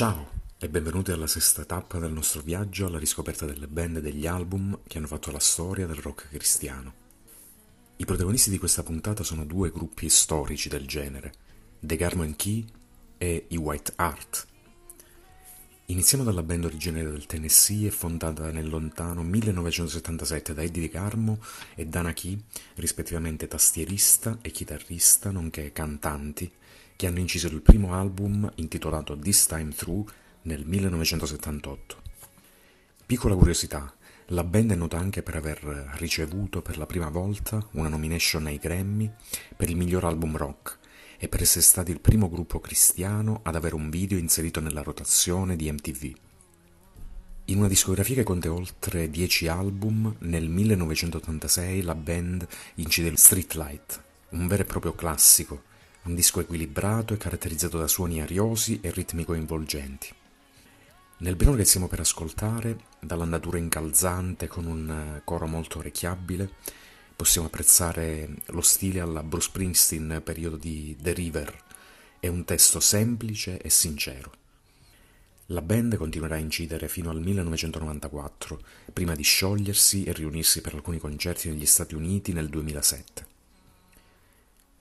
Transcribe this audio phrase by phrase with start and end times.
[0.00, 4.26] Ciao e benvenuti alla sesta tappa del nostro viaggio alla riscoperta delle band e degli
[4.26, 6.94] album che hanno fatto la storia del rock cristiano.
[7.96, 11.34] I protagonisti di questa puntata sono due gruppi storici del genere,
[11.80, 12.64] The Garment Key
[13.18, 14.46] e i White Heart.
[15.84, 21.40] Iniziamo dalla band originaria del Tennessee fondata nel lontano 1977 da Eddie Carmo
[21.74, 22.42] e Dana Key,
[22.76, 26.50] rispettivamente tastierista e chitarrista, nonché cantanti,
[27.00, 30.06] che hanno inciso il primo album intitolato This Time Through
[30.42, 31.96] nel 1978.
[33.06, 33.90] Piccola curiosità,
[34.26, 35.62] la band è nota anche per aver
[35.96, 39.10] ricevuto per la prima volta una nomination ai Grammy
[39.56, 40.78] per il miglior album rock
[41.16, 45.56] e per essere stati il primo gruppo cristiano ad avere un video inserito nella rotazione
[45.56, 46.14] di MTV.
[47.46, 54.46] In una discografia che conta oltre 10 album, nel 1986 la band incide Streetlight, un
[54.46, 55.68] vero e proprio classico,
[56.02, 60.12] un disco equilibrato e caratterizzato da suoni ariosi e ritmi coinvolgenti.
[61.18, 66.50] Nel brano che stiamo per ascoltare, dall'andatura incalzante con un eh, coro molto orecchiabile,
[67.14, 71.62] possiamo apprezzare lo stile alla Bruce Springsteen periodo di The River
[72.20, 74.32] e un testo semplice e sincero.
[75.46, 80.98] La band continuerà a incidere fino al 1994, prima di sciogliersi e riunirsi per alcuni
[80.98, 83.29] concerti negli Stati Uniti nel 2007.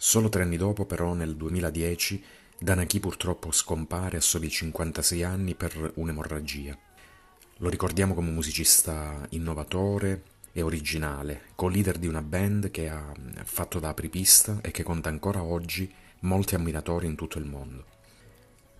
[0.01, 2.23] Solo tre anni dopo, però, nel 2010,
[2.57, 6.75] Danaki purtroppo scompare a soli 56 anni per un'emorragia.
[7.57, 10.23] Lo ricordiamo come musicista innovatore
[10.53, 15.43] e originale, co-leader di una band che ha fatto da apripista e che conta ancora
[15.43, 17.83] oggi molti ammiratori in tutto il mondo.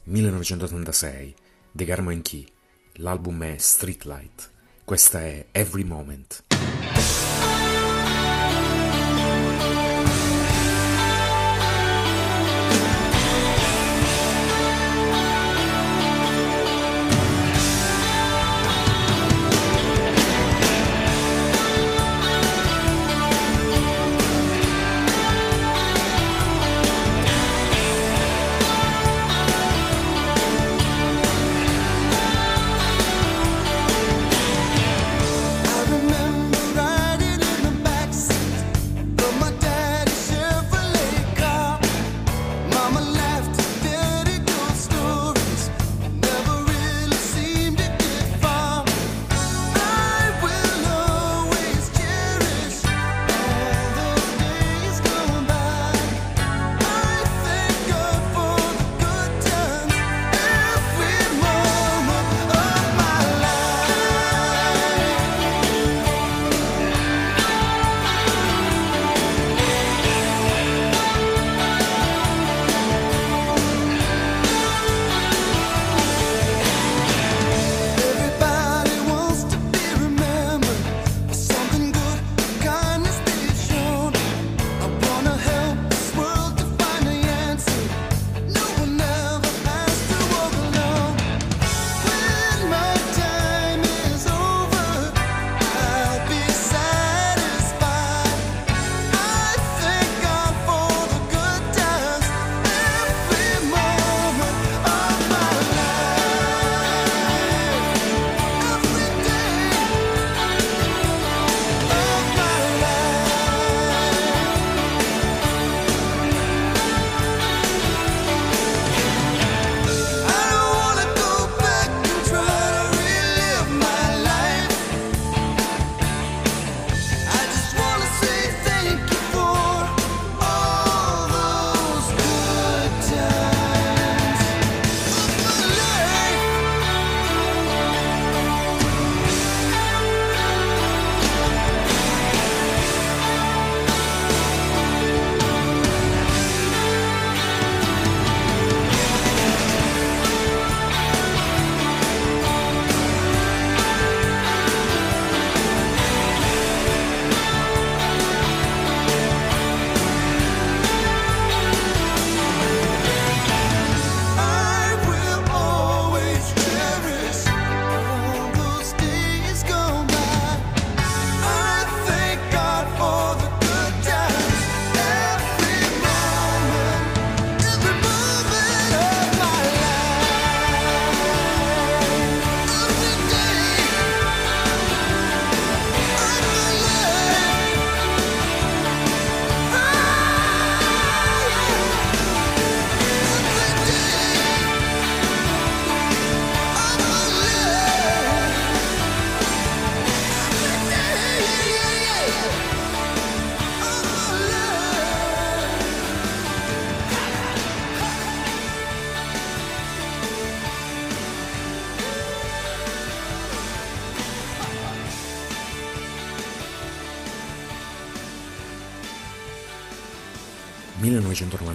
[0.03, 1.35] 1986,
[1.73, 2.47] The Garmo Key,
[2.93, 4.51] l'album è Streetlight,
[4.85, 6.45] questa è Every Moment.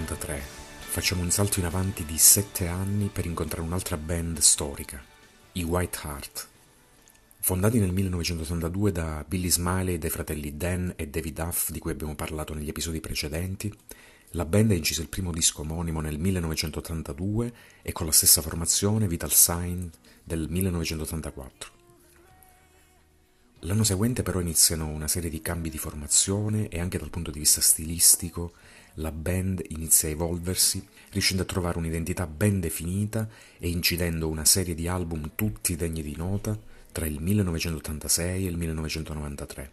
[0.05, 0.39] 1993.
[0.91, 5.03] Facciamo un salto in avanti di sette anni per incontrare un'altra band storica,
[5.53, 6.47] i White Heart.
[7.39, 11.91] Fondati nel 1982 da Billy Smiley e dai fratelli Dan e David Huff di cui
[11.91, 13.73] abbiamo parlato negli episodi precedenti,
[14.31, 19.07] la band ha inciso il primo disco omonimo nel 1982 e con la stessa formazione
[19.07, 19.87] Vital Sign
[20.23, 21.71] del 1984.
[23.61, 27.39] L'anno seguente però iniziano una serie di cambi di formazione e anche dal punto di
[27.39, 28.53] vista stilistico
[28.95, 33.27] la band inizia a evolversi, riuscendo a trovare un'identità ben definita
[33.57, 36.57] e incidendo una serie di album tutti degni di nota
[36.91, 39.71] tra il 1986 e il 1993.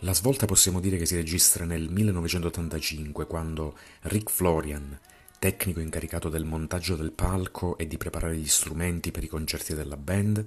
[0.00, 4.98] La svolta possiamo dire che si registra nel 1985 quando Rick Florian,
[5.38, 9.98] tecnico incaricato del montaggio del palco e di preparare gli strumenti per i concerti della
[9.98, 10.42] band,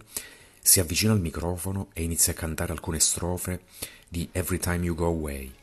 [0.59, 3.61] si avvicina al microfono e inizia a cantare alcune strofe
[4.07, 5.53] di Every Time You Go Away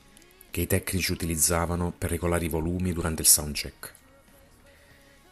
[0.51, 3.95] che i tecnici utilizzavano per regolare i volumi durante il soundcheck.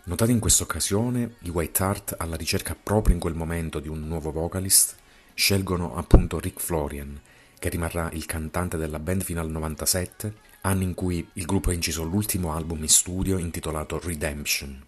[0.04, 4.06] Notati in questa occasione, i White Heart, alla ricerca proprio in quel momento di un
[4.06, 4.96] nuovo vocalist,
[5.34, 7.20] scelgono appunto Rick Florian,
[7.58, 11.74] che rimarrà il cantante della band fino al 97, anno in cui il gruppo ha
[11.74, 14.82] inciso l'ultimo album in studio intitolato Redemption.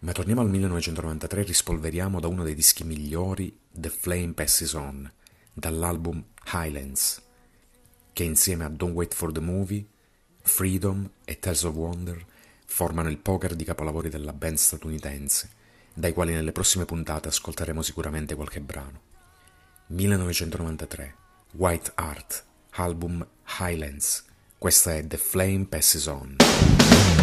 [0.00, 5.10] Ma torniamo al 1993 e rispolveriamo da uno dei dischi migliori The Flame Passes On,
[5.54, 7.22] dall'album Highlands
[8.18, 9.86] che insieme a Don't Wait for the Movie,
[10.42, 12.20] Freedom e Tales of Wonder
[12.66, 15.50] formano il poker di capolavori della band statunitense,
[15.94, 19.00] dai quali nelle prossime puntate ascolteremo sicuramente qualche brano.
[19.86, 21.14] 1993,
[21.52, 23.24] White Art, album
[23.60, 24.24] Highlands.
[24.58, 27.17] Questa è The Flame Passes On.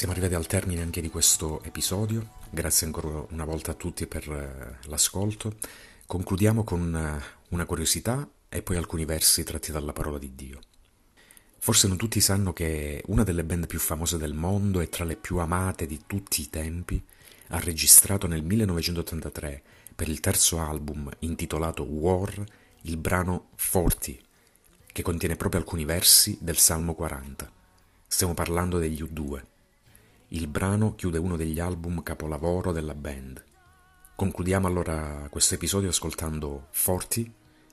[0.00, 4.26] Siamo arrivati al termine anche di questo episodio, grazie ancora una volta a tutti per
[4.30, 5.56] eh, l'ascolto.
[6.06, 10.58] Concludiamo con eh, una curiosità e poi alcuni versi tratti dalla parola di Dio.
[11.58, 15.16] Forse non tutti sanno che una delle band più famose del mondo e tra le
[15.16, 17.04] più amate di tutti i tempi
[17.48, 19.62] ha registrato nel 1983
[19.94, 22.42] per il terzo album intitolato War
[22.84, 24.18] il brano Forty,
[24.86, 27.52] che contiene proprio alcuni versi del Salmo 40.
[28.06, 29.42] Stiamo parlando degli U2.
[30.32, 33.44] Il brano chiude uno degli album capolavoro della band.
[34.14, 37.28] Concludiamo allora questo episodio ascoltando Forti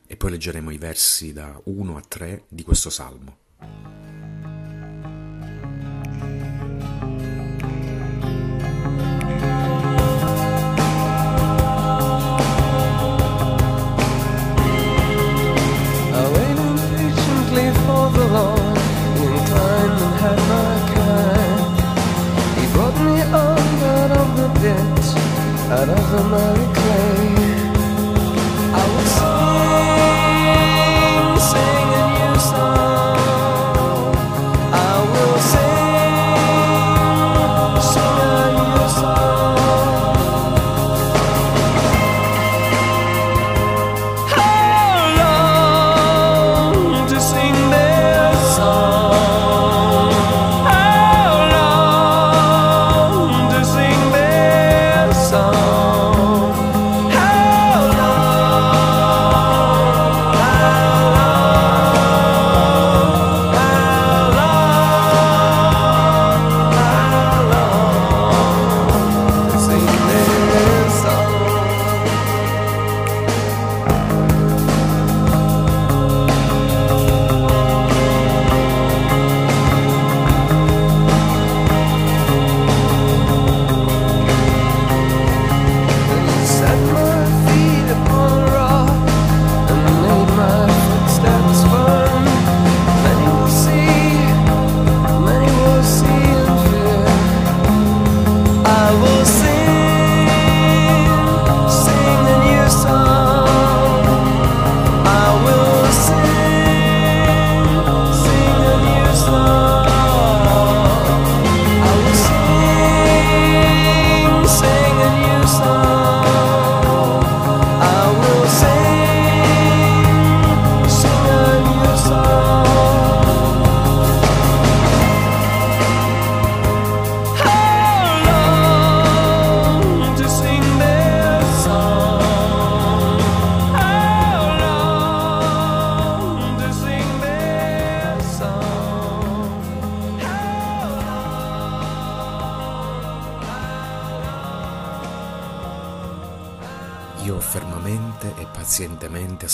[0.07, 4.06] e poi leggeremo i versi da 1 a 3 di questo salmo.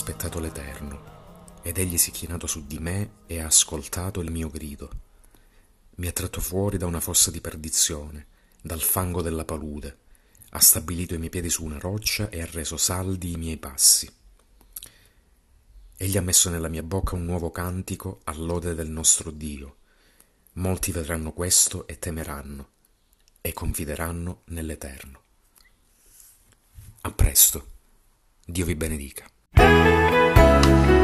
[0.04, 4.50] Aspettato l'Eterno, ed egli si è chinato su di me e ha ascoltato il mio
[4.50, 4.90] grido.
[5.96, 8.28] Mi ha tratto fuori da una fossa di perdizione,
[8.62, 9.98] dal fango della palude,
[10.50, 14.14] ha stabilito i miei piedi su una roccia e ha reso saldi i miei passi.
[15.96, 19.78] Egli ha messo nella mia bocca un nuovo cantico all'ode del nostro Dio.
[20.56, 22.70] Molti vedranno questo e temeranno,
[23.40, 25.22] e confideranno nell'Eterno.
[27.00, 27.68] A presto.
[28.46, 29.26] Dio vi benedica.
[29.56, 31.03] Música